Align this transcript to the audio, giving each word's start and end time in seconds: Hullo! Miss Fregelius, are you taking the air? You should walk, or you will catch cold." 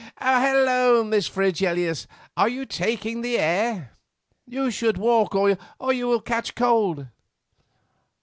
Hullo! 0.19 1.03
Miss 1.03 1.27
Fregelius, 1.29 2.07
are 2.35 2.49
you 2.49 2.65
taking 2.65 3.21
the 3.21 3.37
air? 3.37 3.91
You 4.47 4.71
should 4.71 4.97
walk, 4.97 5.35
or 5.35 5.93
you 5.93 6.07
will 6.07 6.21
catch 6.21 6.55
cold." 6.55 7.05